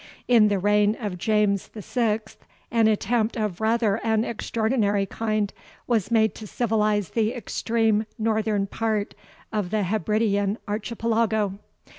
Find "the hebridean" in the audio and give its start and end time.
9.69-10.57